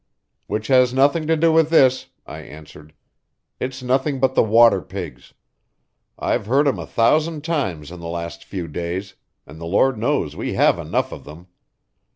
[0.47, 2.95] "Which has nothing to do with this," I answered.
[3.59, 5.35] "It's nothing but the water pigs.
[6.17, 9.13] I've heard 'em a thousand times in the last few days.
[9.45, 11.49] And the Lord knows we have enough of them."